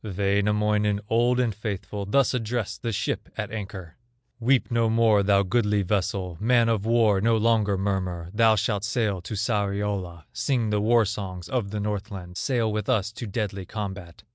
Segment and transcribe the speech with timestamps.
[0.03, 3.97] Wainamoinen, old and faithful, Thus addressed the ship at anchor:
[4.39, 9.21] "Weep no more, thou goodly vessel, Man of war, no longer murmur; Thou shalt sail
[9.21, 14.23] to Sariola, Sing the war songs of the Northland, Sail with us to deadly combat.